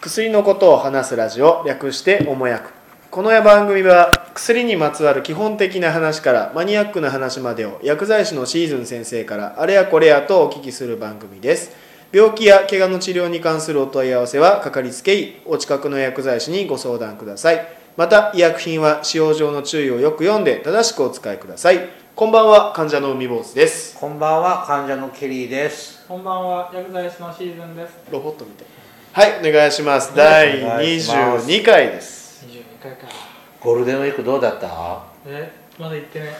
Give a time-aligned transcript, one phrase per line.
[0.00, 2.72] 薬のことを話すラジオ略しておもやく
[3.10, 11.76] この番組は薬にまつわる基本的な話からマニアックな話までを薬剤師のシーズン先生からあれやこれやとお聞きする番組です。
[12.12, 17.68] 病気や怪我の治療に関するお問い合わせはかかりつけ医お近くの薬剤師にご相談ください。
[17.98, 21.90] また医薬品は使用上の注意をよく読んで正しくお使いください。
[22.16, 23.98] こんばんは患者の海坊主です。
[23.98, 26.06] こんばんは患者のケリーです。
[26.08, 27.98] こんばんは、薬剤師のシーズンです。
[28.10, 28.79] ロボットみたい
[29.12, 33.08] はいお願いしますお第願いします22回です22回か。
[33.60, 35.02] ゴールデンウィークどうだった？
[35.26, 36.34] え、まだ行ってね。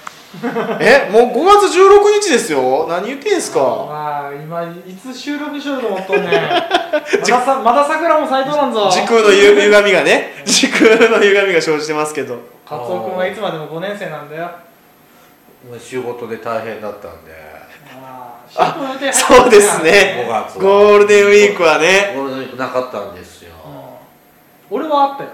[0.81, 3.59] えもう5月16日ですよ何言ってんすか？
[3.61, 6.31] まあ、今、いつ収録しようと思っとんねん。
[6.33, 6.39] ま
[7.29, 8.89] ださ、まだ桜も咲いとらんぞ。
[8.91, 14.49] 時空のゆ歪みがね 時空の歪みが生じてますけどカツオ君はいつまでも5年生なんだよ。
[15.69, 17.33] もう仕事で大変だったんで。
[18.01, 18.77] まあ、
[19.13, 20.25] そうですね。
[20.27, 20.63] 5月は。
[20.63, 22.13] ゴールデンウィークはね。
[22.17, 23.53] ゴールデンウィークなかったんですよ、
[24.71, 24.77] うん。
[24.79, 25.31] 俺はあったよ。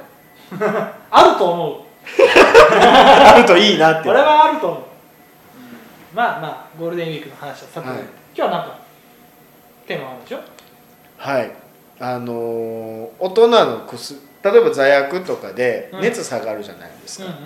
[1.11, 1.81] あると思う。
[2.79, 4.83] あるといいなって俺はあると思う。
[6.15, 7.99] まあまあ、ゴールデンウィークの話はさてはい。
[7.99, 8.79] 今日はなんか、
[9.87, 10.41] テーマあるでしょ？
[11.19, 11.51] はい。
[11.99, 16.01] あのー大人の薬例えば座薬とかでうん。
[16.01, 17.37] 熱下がるじゃないですか、うんうん。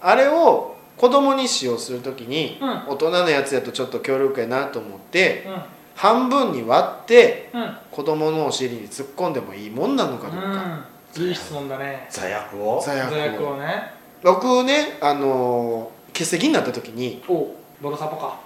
[0.00, 5.62] あれを子供に使用するときに、うん大人のやつやとちょっと強力やなと思ってうん。
[5.94, 7.76] 半分に割ってうん。
[7.90, 10.84] 子供のお尻に突っ込んでもいいもんなのかどうか、
[11.16, 11.28] うん。
[11.28, 12.06] いい質問だね。
[12.10, 12.82] 座薬を？
[12.84, 13.94] 座座薬薬ををね。
[14.22, 18.38] 僕ねあのー欠席になった時におボルサポか。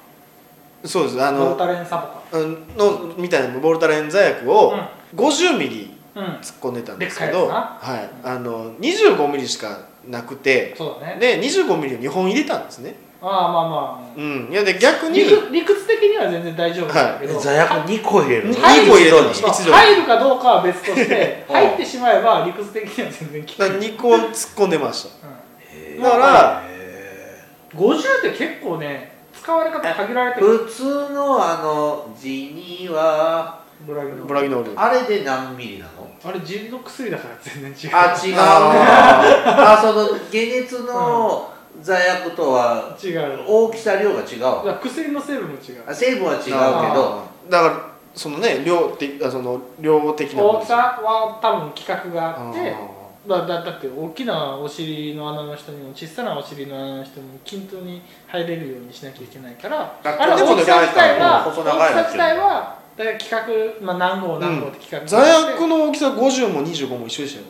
[0.85, 2.39] そうですあのボルタレンサポか。
[2.39, 4.75] うんのみたいなボルタレン座薬を
[5.17, 5.91] 50ミリ。
[6.15, 11.19] 突っ込んでたんですけど、はい、あの25ミリしかなくてそうだね。
[11.19, 14.15] で25ミリを2本入れたんですね、ああまあまあ。
[14.17, 19.29] うん、いやで逆に理屈理屈的には全然大丈夫なんだけど、座薬2個入れる二入る個入れて一度に。
[19.29, 19.77] ました一度に。
[19.77, 21.55] 入るかどうかは別としてうん。
[21.55, 25.29] 入ってしまえば理屈的には全然効く、2個突っ込んでました。
[25.75, 26.03] へー。
[26.03, 30.47] だからへうん、50って結構ね使われ方限られてる。
[30.47, 34.81] ー普通のあのジニはブラギのブラギノール。
[34.81, 36.11] あれで何ミリなの？
[36.25, 37.97] あれ腎の薬だから全然違う。
[37.97, 38.35] あ違う。
[38.39, 41.51] ああその解熱の
[41.81, 43.45] 座薬とは違う。
[43.47, 44.79] 大きさ量が違う。
[44.81, 45.83] 薬の成分も違う。
[45.87, 47.23] あ成分は違うけど。
[47.49, 47.81] だから
[48.15, 50.43] そのね量的あその量的な。
[50.43, 67.47] 大きさは多分規格があってあだだだって大きなお尻の穴の人にも小さなお尻の穴の人にも均等に入れるようにしなきゃいけないからだあれでも大きさ自体は細大きさ自体はだから規格、まあ、何号何号って規格座薬の大きさ50も25も一緒でしたよ、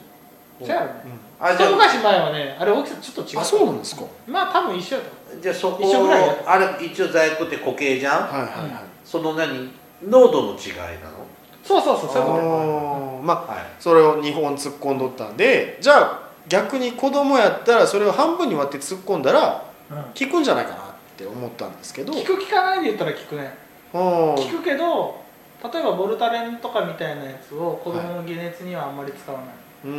[0.60, 0.93] そうやろね。
[1.38, 3.41] あじゃ一昔前はねあれ大きさちょっと違う。
[3.41, 4.05] あそうなんですか。
[4.27, 6.37] まあ多分一緒やとあじゃあそこ一緒ぐらいや。
[6.47, 8.22] あれ一応座薬って固形じゃん？
[8.22, 9.71] はいはいはい、その何
[10.03, 11.25] 濃度の違いなの？
[11.62, 13.22] そうそうそうそういう。
[13.22, 13.65] まあはい。
[13.78, 20.81] それを2本突っ込んどったんでじゃあ逆に子供やったらそれを半分に割って突っ込んだら効くんじゃないかなっ
[21.16, 22.12] て思ったんですけど。
[22.12, 23.55] 効く効かないで言ったら効くね。
[23.93, 25.23] あ効ーくけど
[25.72, 29.48] 例えばボルタレンとかみたいなやつを子供の解熱にはあんまり使わない、
[29.84, 29.91] うー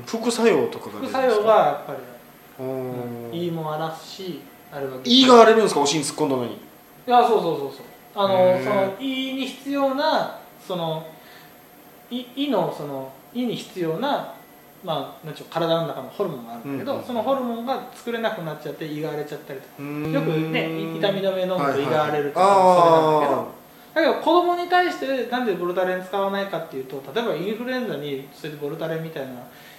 [0.00, 0.04] ん。
[0.06, 1.20] 副作用とかが出るんですか？
[1.22, 1.96] 副作用がやっぱう
[2.60, 3.32] り、ー。
[3.32, 4.40] ん胃も荒らすし
[4.72, 5.80] あれは胃が荒れるんですか？
[5.80, 6.52] お尻に突っ込んだのに。
[6.52, 6.58] い
[7.06, 7.80] やそうそうそうそう。
[8.14, 11.06] あのその胃に必要なその
[12.10, 14.34] 胃胃のその胃に必要な
[14.84, 19.82] まあなんちゅう体の中のホルモンがあるんだけど、うんそのホルモンが作れなくなっちゃって胃が荒れちゃったりとか。
[19.82, 23.44] よくねい痛み止め飲むと胃が荒れるとかはいはいそれなんだけど、あ
[23.96, 29.32] だけど子供に対してなんでボルタレン使わないかっていうと例えばインフルエンザにそれでボルタレンみたいな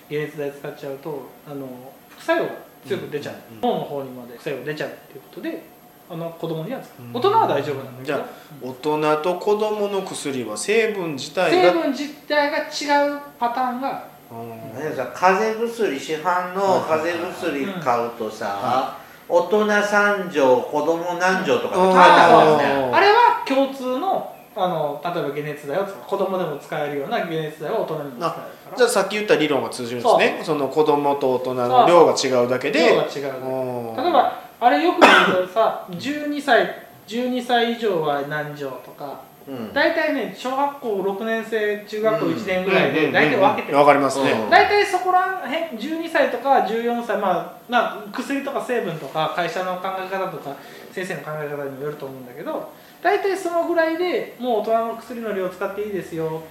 [0.10, 1.68] 解熱剤使っちゃうとあの
[2.10, 2.52] 副作用が
[2.84, 5.62] 強く出ちゃう、うん脳の方にまで副作用が出ちゃうっていうことで
[6.10, 6.82] あの子供には
[7.14, 8.04] 大人は大丈夫なんだけど。
[8.06, 8.26] じゃ
[8.64, 14.08] 大人と子供の薬は成分自体成が分自体が違うパターンが。
[14.32, 14.74] うん。
[14.74, 18.98] 何さ風邪薬市販の風邪薬買うとさ、は
[19.30, 22.58] 大人3錠子供何錠とかって書いてあるん。
[22.58, 22.92] ですねう。
[22.92, 28.36] んあれは共通のあの例えば解熱剤を子供でも使えるような解熱剤は大人にも使えるか
[28.72, 28.78] ら。
[28.78, 30.42] じゃあさっき言った理論が通じるんですね。
[30.44, 32.80] その子供と大人の量が違うだけで。
[32.80, 33.96] 量が違ううん。
[33.96, 35.08] 例えばあれよく見
[35.42, 39.22] るとさ12歳12歳以上は何錠とか。
[39.48, 39.74] うん。
[39.74, 43.78] 大体ね小学校6年生中学校1年ぐらいで大体分けてる。
[43.78, 44.32] わかりますね。
[44.32, 44.50] うん。
[44.50, 50.56] 大体そこらへん12歳とか14歳まあまあ薬とか成分とか会社の考え方とか
[50.92, 52.72] 先生の考え方にもよると思うんだけど
[53.02, 56.44] 大体そのぐらいでもう大人の薬の量を使っていいですよ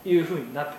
[0.00, 0.74] っていうふうになって。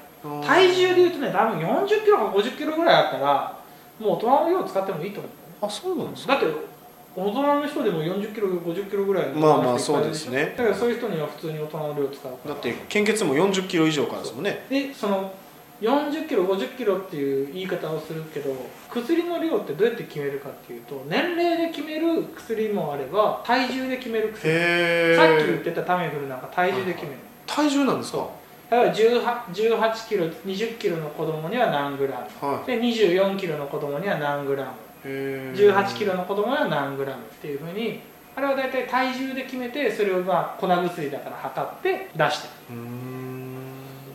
[0.46, 3.60] 体重でいうとね多分40キロか50キロぐらいあったら
[4.00, 5.32] もう大人の量を使ってもいいと思う。
[5.66, 6.34] あそうなんですか。
[6.34, 6.72] だって
[7.16, 10.54] 大人の人でも40キロ50キロぐらいのまあまあそうですね。
[10.56, 12.54] だからそういう人には普通に大人の量を使うから。
[12.54, 14.66] だって献血も40キロ以上からですもんね。
[14.70, 15.34] でその
[15.82, 18.56] 40キロ50キロっていう言い方をするけど
[18.90, 25.16] 薬の量ってどうやって決めるかっていうと年齢で決める薬もあれば体重で決める薬。
[25.16, 27.18] さっき言ってたタメフルなんか体重で決める。
[27.48, 28.28] 体重なんですか？
[28.70, 32.48] だから 18, 18キロ20キロの子供には何グラム。
[32.48, 34.70] はで24キロの子供には何グラム。
[34.70, 34.74] い
[35.06, 35.76] へー。
[35.76, 38.00] 18キロの子供には何グラムっていうふうに
[38.36, 42.78] あれは大体体重で決めてそれをまあ粉薬だから測って出してる。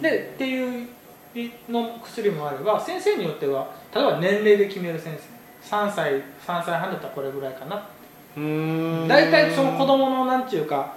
[0.01, 0.89] でっていう
[1.69, 6.23] の薬もあれば先生によっては例えば年齢で決める先生3歳3
[6.65, 7.89] 歳半だったらこれぐらいかな。
[8.37, 9.09] うーん。
[9.09, 10.97] 大体その子供のなんていうか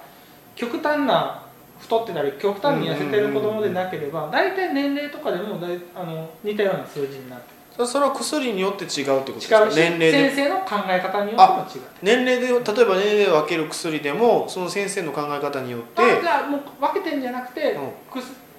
[0.54, 1.42] 極端な
[1.78, 10.12] 太ってたり極端に痩せてる子供でなければ大体年齢とかでもだいあの似たような数字になってそそれは薬によって違うってことです違か年齢で。
[10.12, 11.90] 先生の考え方によっても違う。
[12.02, 16.02] 年齢で例えば年齢で分ける薬でもその先生の考え方によって。
[16.02, 17.90] あじゃあもう分けてんじゃなくて、うん。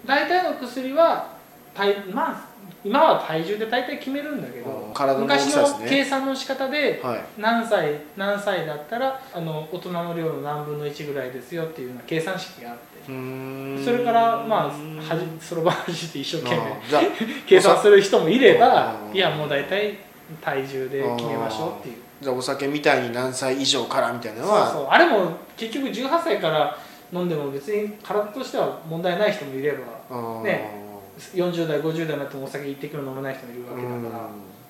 [0.06, 1.41] 大体の薬は体
[2.13, 2.51] まあ
[2.83, 7.23] 今は体重で大体決めるんだけど、うん体の大き昔の計算の仕方ではい。
[7.38, 12.81] 何歳何歳だったらあの大人の量の何分の1ぐらいですよっていうような計算式があって。
[13.06, 14.71] それからまあ
[15.39, 19.97] そろばんはじって一生懸命 計算する人もいればうんいやもう大体
[20.41, 21.95] 体重で決めましょうっていう。
[22.21, 24.88] じゃあお酒みたいに何歳以上からみたいなのそうはそう。
[24.89, 26.77] あれも結局18歳から
[27.13, 29.73] 飲んでも別に体としては問題ない人もいれ
[30.09, 30.81] ばね
[31.33, 34.12] 40代50代になってもお酒一滴も飲めない人もいるわけだから、うん。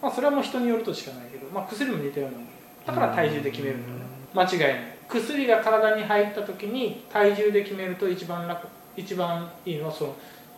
[0.01, 2.47] まあ、それはもう人によるとしかないけど、まあ、薬も似たようなもん
[2.85, 4.97] だから体重で決めるんだよね間違いない。
[5.07, 10.15] 薬が体に入った時に体重で決めると一番楽一番いいのはその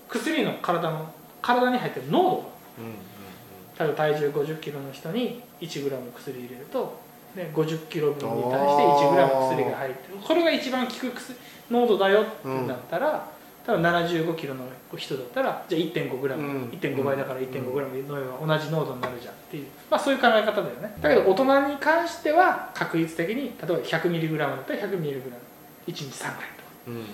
[0.07, 1.11] 薬の体の
[1.41, 2.43] 体に入ってる濃度が。
[3.79, 6.99] 例えば体重50キロの人に1グラム薬入れると、
[7.35, 10.19] ね、50キロ分に対して1グラム薬が入ってる。
[10.23, 11.35] これが一番効く薬
[11.71, 13.32] 濃度だよってなったら、
[13.65, 14.65] 多分75キロの
[14.97, 16.69] 人だったらじゃあ1.5グラム、うん。
[16.69, 19.33] 1.5倍だから1.5グラム飲めば同じ濃度になるじゃん。
[19.33, 20.97] っていう、まあ、そういう考え方だよね。
[21.01, 25.41] だけど大人に関しては確率的に例えば100ミリグラムだったら100ミリグラム。
[25.87, 26.43] 1日3回とか、
[26.87, 26.95] うん。
[26.95, 27.05] ま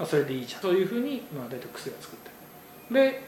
[0.00, 0.62] あ、それでいいじゃん。
[0.62, 2.30] そういうふうに、まあ、大体薬を作って
[2.90, 3.10] る。
[3.10, 3.22] で、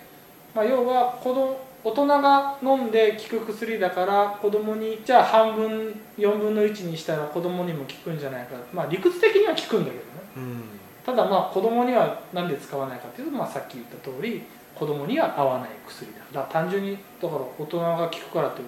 [0.54, 8.56] まあ、要は子供大人が飲んで効く薬だから子供にじゃあ半分4分の1にしたら子供にも効くんじゃないか。
[8.72, 10.02] まあ理屈的には効くんだけどね。
[10.36, 10.77] うん
[11.08, 14.42] ただまあ子供には何で使わないかっていうと、まあ、さっき言った通り
[14.74, 18.60] 子供には合わない薬だだから単純にだから大人が効くからって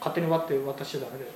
[0.00, 1.30] 勝手に割って渡しちゃダメだよ。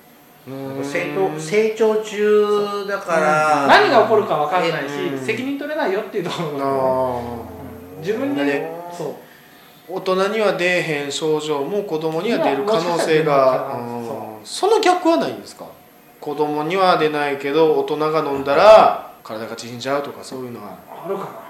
[0.76, 0.84] うん。
[0.84, 5.25] 成長成長中だから何が起こるか分かんないしうん。
[5.25, 7.20] 責任取れないよっていうところが、あ
[7.96, 8.69] うん自分にね。
[8.92, 9.08] そう。
[9.08, 9.14] ー
[9.86, 13.78] 大人には出えへん症状も子供には出る可能性が
[14.42, 15.66] その逆はないんですか？
[16.20, 21.28] 子供には出ないけど大人が飲んだら体が縮んじゃうとかそういうのはあるかな。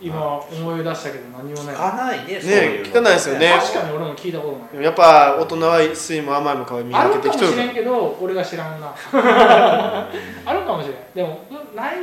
[0.00, 1.74] 今思い出したけど何もない。
[1.74, 2.86] 聞かないねそうねいうの。
[2.86, 3.52] 聞かないですよね。
[3.60, 4.68] 確かに俺も聞いたことない。
[4.72, 7.46] でもやっぱ大人は酸いも甘いも皮見あ分るかもしれけてきと。
[7.46, 8.94] るからんけど俺が知らんな。
[10.46, 10.96] あるかもしれん。
[11.14, 11.94] でもうんない。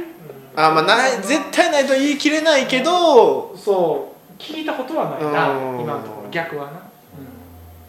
[0.57, 5.81] あまあない絶対ないと言い切れないけどそう聞いたことはないなうん。
[5.81, 6.29] 今のところ。
[6.31, 6.71] 逆はな、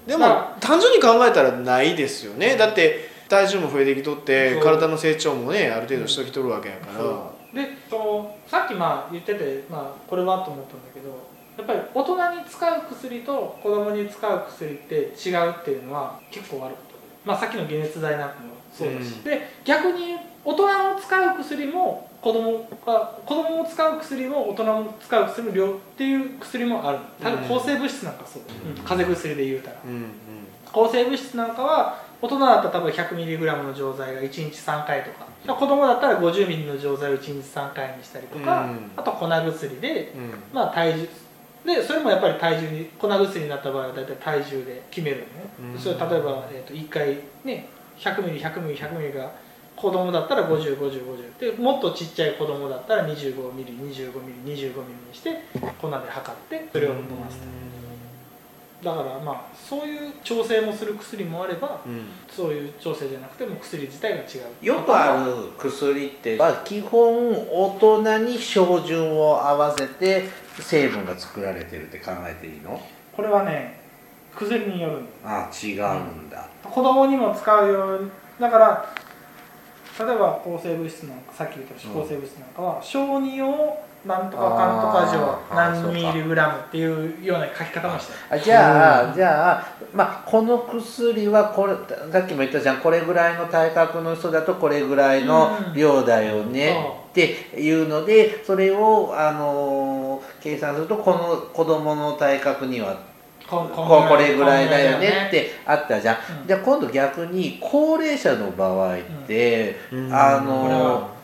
[0.06, 2.56] でも単純に考えたらないですよね。
[2.56, 7.36] だって体重も増えてきとって体の成長もねある程度しときとるわけやから。
[7.54, 11.08] でそのさっきまあ言ってて、まあ、これはと思ったんだけど
[11.56, 16.96] やっぱり大人に使う薬と子供に使う薬って違うっていうのは結構あること。
[16.96, 19.24] で、まあ、さっきの解熱剤なんかもそうだし、うん。
[19.24, 26.98] で逆に大人の使う薬も子供が子供も使う薬も大人も使う薬も量っていう薬もある。
[27.22, 28.84] 例えば抗生物質なんかそう、うん。
[28.84, 29.76] 風邪薬で言うたら。
[29.84, 30.06] うんうん。
[30.70, 35.26] 抗生物質なんかは大人だったら多分 100mg の錠剤が1日3回とか。
[35.46, 38.90] 子供だったら 50ml の錠剤を1日3回にしたりとか、うん。
[38.96, 40.32] あと粉薬でうん。
[40.52, 41.08] まあ体重。
[41.64, 45.78] でそれもやっぱり体重に粉薬になった場合は大体体重で決めるのね、うん。
[45.78, 47.68] それ例えば、えー、と1回ね
[47.98, 49.32] 100ml100ml100ml が
[49.76, 54.48] 子供だったら505050でもっとちっちゃい子供だったら 25ml25ml25ml
[55.08, 55.42] にして
[55.80, 57.46] 粉で測ってそれを飲ませて
[58.86, 62.06] だからまあそういう調整もする薬もあればうん。
[62.30, 64.22] そういう調整じゃなくても薬自体が違
[64.62, 64.64] う。
[64.64, 70.28] よくある薬っては基本大人に照準を合わせて
[70.60, 72.80] 成分が作られてるって考えていいの？
[73.14, 73.80] これはね
[74.36, 78.94] 薬によるあ違うんだ、子供にも使うようにだから
[79.98, 91.74] 例えば抗生物質なんかさっき言った抗生物質なんかは、小児用なんとかかんとか錠何ミリグラムっていうような書き方もしてあじゃあ、じゃあまあこの薬はこれ
[92.12, 96.76] さっきも言ったじゃんこれぐらいの体格の人だとこれぐらいの量だよね、
[97.10, 102.96] っていうのでそれをあのー計算するとこの子供の体格には
[103.48, 106.46] こここれぐらいだよねってあったじゃん、うん。
[106.46, 110.12] じゃあ今度逆に高齢者の場合って、うん。
[110.12, 111.15] あの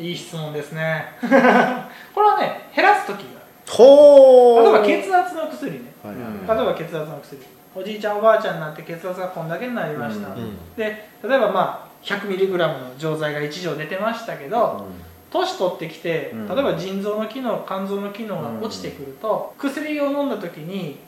[0.00, 1.04] いい質問ですね。
[1.20, 4.62] これはね減らす時がほー。
[4.62, 5.92] 例えば血圧の薬ね。
[6.02, 7.40] 例えば血圧の薬。
[7.74, 10.34] おじいちゃんおばあちゃんになって血圧がこんだけになりました、うん。
[10.34, 14.86] うんで例えばまあ 100mg の錠剤が1錠出てましたけど
[15.30, 16.48] 年取ってきてうん。
[16.48, 20.98] 例えば腎臓の機能肝臓の機能が落ちてくると、薬を飲んだ時に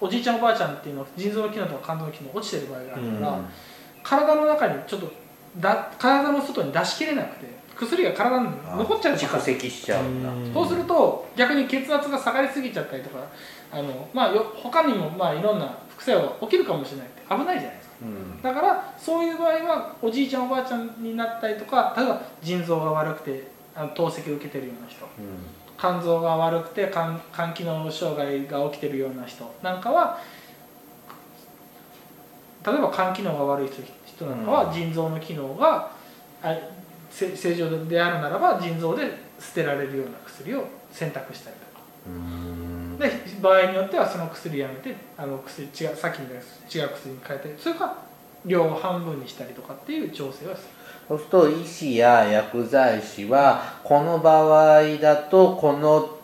[0.00, 3.38] おじいちゃんおばあちゃんっていうのは腎臓の機能とか肝臓の機能落ちてる場合があるから、
[4.02, 5.12] 体の中にちょっと
[5.58, 10.30] だ体の外に出しきれなくて薬が体に残っちゃう蓄積しちゃうんだ。
[10.54, 13.18] そうすると逆に血圧が下がりすぎちゃったりとか
[13.72, 17.94] あの、まあ、よ他にもまあいろんな副作用が起きるかもしれないって危ないじゃないですか。
[18.02, 18.42] うん。
[18.42, 25.06] だからそういう場合はおじいちゃんおばあちゃんになったりとか例えば腎臓が悪くてあの透析を受けてるような人。
[25.76, 29.52] 肝臓が悪くて肝肝機能障害が起きてるような人。
[29.62, 30.18] なんかは
[32.64, 34.72] 例えば肝機能が悪い人人なんかはうん。
[34.72, 35.90] 腎臓の機能が
[36.42, 36.83] あせ
[37.14, 39.02] 正常であるならば腎臓で
[39.38, 41.84] 捨てられるような薬を選択したりとか。
[42.08, 42.98] うん。
[42.98, 47.98] で場合によってはその薬やめてあの薬違うさっきみたいな違う薬に変えたりそれか
[48.44, 50.68] 量を半分にしたりとかっていう調整はする。
[51.08, 56.18] そうすると医師や薬剤師はこの場合だとこの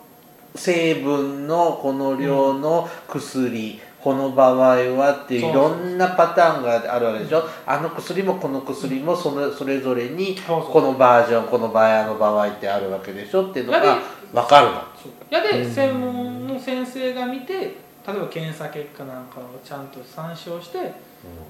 [0.55, 7.43] 成分のこの量の薬、この場合はっていろんなパターンがあるわけでしょ。
[7.65, 14.01] あの薬もこの薬もそのそれぞれにこのバージョンこの場合あの場合ってあるわけでしょっていうのやがで
[14.33, 14.81] 分かるの。
[15.29, 15.71] やでうん。
[15.71, 20.91] 専門の先生が見て例えば検査結果なんかをちゃんと参照して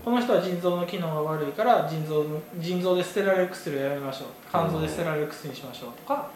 [0.04, 4.28] この人は腎臓の機能が悪いから腎臓の腎臓で捨てられる薬をやめましょう。
[4.50, 6.30] 肝臓で捨てられる薬にしましょうとか。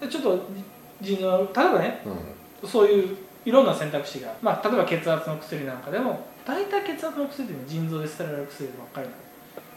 [0.00, 0.46] でちょっと
[1.00, 2.02] 腎臓例えばね
[2.62, 2.68] うん。
[2.68, 3.16] そういう
[3.50, 9.18] いろんな選択肢が、まあ、例えば血圧の薬なんかでも大体血圧の薬っていうのは腎臓で捨てられる薬ばっかりなの。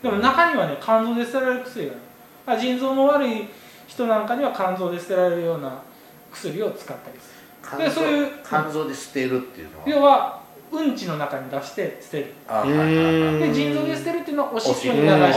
[0.03, 2.01] でも中にはね肝臓で捨てられる薬がある。
[2.45, 3.47] まあ腎臓の悪い
[3.87, 5.81] 人なんかには肝臓で捨てられるような
[6.31, 7.33] 薬を使ったりす
[7.67, 9.85] 肝臓でそういう肝臓で捨てるっていうのは？
[9.85, 12.25] る要はうんちの中に出して捨てる。
[13.39, 15.33] で腎臓で捨てるっていうのはおしっこに流してうん捨てる。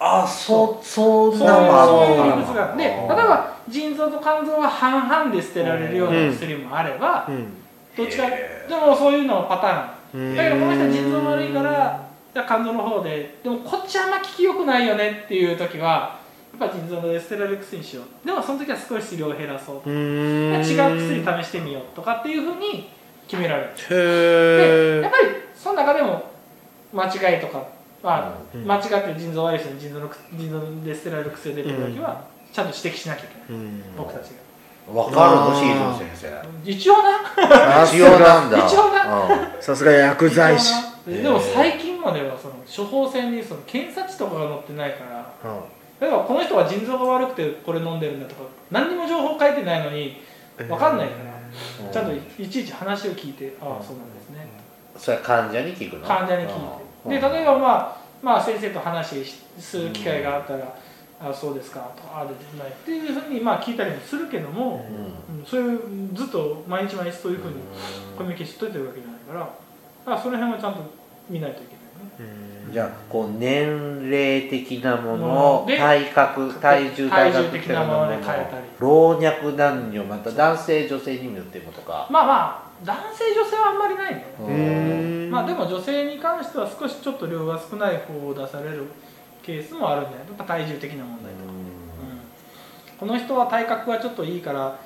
[0.00, 7.46] ああそうそんそうそういうるの理屈がで例えば腎臓と肝臓は半々で捨てられるような薬もあれば、うん。
[7.96, 10.28] どっちかへでもそういうのパターン。
[10.28, 10.36] うん。
[10.36, 16.18] だけどこの人は腎臓悪いからじゃあ肝臓の方ででもこっちあんま効きよくないよねっていう時は
[16.58, 18.26] やっぱ腎臓で捨てられる薬にしよう。
[18.26, 20.60] でもその時は少し量を減らそうう違ん。
[20.60, 22.88] う薬試してみようとかっていうふうに
[23.26, 23.68] 決められる。
[23.88, 26.30] でやっぱりその中でも
[26.92, 27.66] 間違いとか、
[28.02, 28.64] まあうん。
[28.66, 33.82] 間違って腎臓悪い人に腎臓の腎臓で捨てられる薬が出てる時はちゃんと指摘しなきゃいけない、うん。
[33.96, 34.48] 僕たちが。
[34.92, 36.32] 分かるのシーズン先
[36.64, 36.70] 生。
[36.70, 37.84] 一応な。
[37.84, 38.58] 一応ながんだ。
[38.66, 39.54] 一応な。
[39.54, 39.62] うん。
[39.62, 40.72] さすが薬剤師。
[41.06, 45.04] でも最近まではその処方箋にその検査値とかが載ってないか
[45.42, 45.60] ら。
[46.00, 50.22] 例えばこの人は腎臓が悪くてこれ飲んでるんだとか何にも情報書いてないのに
[50.56, 54.46] 分かんないから、ちゃんといちいち話を聞いてああそうなんですね。
[54.96, 56.06] それは患者に聞くの？
[56.06, 57.20] 患者に聞いて。
[57.20, 60.72] で例えばまあまあ先生と話しする機会があったら
[61.20, 65.38] 「あそうですか」とか「ああでない」っていうふうにまあ聞いたりもするけども、うん。
[65.38, 65.80] うん、そういう
[66.14, 67.54] ずっと毎日毎日そういうふうに
[68.16, 70.80] コミュニケーション取ってるわけじゃないからだからその辺はちゃんと
[71.28, 71.78] 見ないといけない
[72.28, 72.48] ね。
[72.72, 78.66] じゃあこう年齢的なももの体格体重体重的なもので変えたり。
[78.78, 82.06] 老若男女また男性女性にもよってもとか。
[82.10, 85.30] まあまあ男性女性はあんまりないね、うーん。
[85.30, 88.84] まあでも女性に関しては少しちょっと量が少ない方を出される
[89.48, 92.98] ケースもあるんだよやっぱ体重的な問題とか、うん。
[92.98, 94.78] この人は体格がちょっといいから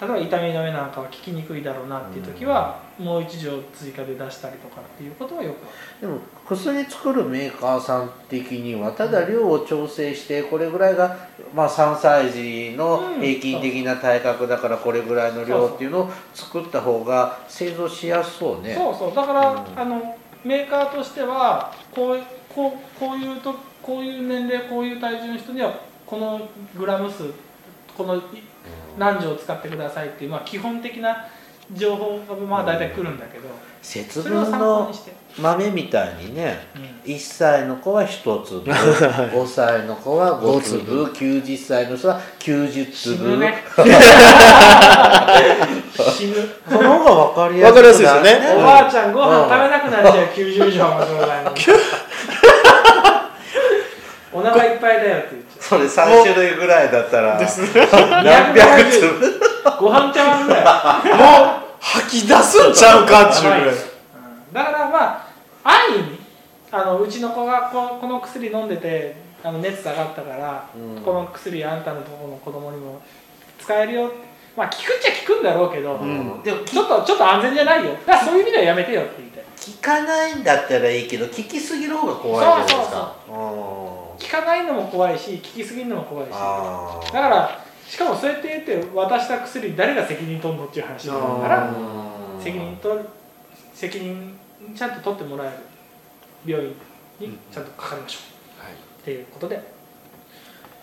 [0.00, 6.08] 例えば痛み止めなんかは効きにくいだろうなっていう時は、もう一錠追加で出したりとかっていうことはよくある。
[6.08, 11.18] でも薬作るメーカーさん的にはただ量を調整してこれぐらいが、
[11.54, 18.74] まあ、3歳児の平均的な体格だからこれぐらいの量っていうのを作った方が製造しやすそうね。
[18.74, 19.14] そうそう。
[19.14, 19.78] だから、うん。
[19.78, 23.54] あのメーカーとしてはこうこうこういうと
[23.90, 27.24] こういう年齢こういう体重の人にはこのグラム数
[27.98, 28.20] このい
[28.96, 31.26] 何錠使ってくださいっていう、まあ、基本的な
[31.72, 33.48] 情報がまあ大体来るんだけど、
[33.82, 34.92] 節それを参考分の
[35.38, 36.82] 豆みたいにねうん。
[37.12, 43.30] 1歳の子は1粒 5歳の子は5粒90歳の人は90死粒。
[43.30, 43.64] ぬね。
[46.16, 46.36] 死ぬ。
[46.68, 47.14] その方が
[47.48, 48.54] 分かりやす分かりやすいですよね。
[48.56, 51.50] おばあちゃんご飯食べなくなっちゃう90以上の状態に
[54.32, 59.40] お腹いっぱいだよって言っちゃそれ3種類ぐらいだったらう何百粒
[59.78, 60.64] ご飯茶碗ぐらい。
[60.64, 63.68] もう吐き出すんちゃうかっちゅうぐらい。
[63.68, 64.52] うん。
[64.52, 65.26] だからまあ
[65.64, 66.20] 安易に
[66.70, 71.02] あのうちの子がここの薬飲んでてあの熱下がったから、うん。
[71.02, 73.02] この薬あんたのところの子供にも
[73.58, 74.12] 使えるよ。
[74.56, 76.42] まあ効くっちゃ効くんだろうけど、ん。
[76.42, 77.92] でもちょっとちょっと安全じゃないよ。
[77.92, 79.44] だからそういう意味ではやめてよって言いたい。
[79.56, 83.14] 聞かないんだったらいいけど聞きすぎる方が怖いじゃないですか。
[83.28, 86.30] うん効かないのも怖いし効きすぎるのも怖いし。
[86.30, 93.04] だからしかもそうやって言って渡した薬誰が責任取るのっていう話だからうん責任取る
[93.74, 94.38] 責任
[94.76, 95.54] ちゃんと取ってもらえる
[96.46, 96.74] 病院
[97.18, 98.18] にちゃんとかかりましょ
[98.60, 98.72] う、はい。
[98.74, 99.60] っていうことで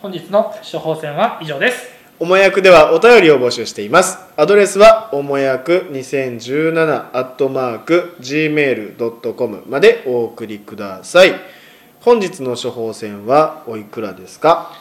[0.02, 1.98] 本日の処方箋は以上です。
[2.20, 4.18] おもやくではお便りを募集しています。
[4.36, 11.57] アドレスはおもやく2017アットマーク gmail.com までお送りください
[12.02, 14.72] 本日の処方箋はおいくらですか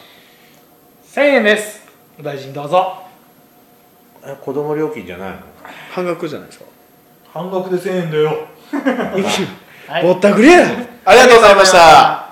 [1.13, 1.85] ？1000円です。
[2.19, 3.03] お大臣どうぞ。
[4.23, 5.37] え子供料金じゃないの？
[5.91, 6.65] 半額じゃないですか？
[7.33, 8.47] 半額で1000円だよ。
[9.87, 10.03] はい。
[10.03, 10.65] ぼったくりや
[11.05, 12.26] ありがとうございました